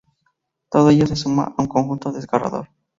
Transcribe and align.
Todo 0.71 0.89
ello 0.89 1.05
se 1.05 1.15
suma 1.15 1.53
a 1.55 1.61
un 1.61 1.67
conjunto 1.67 2.11
desgarrador. 2.11 2.69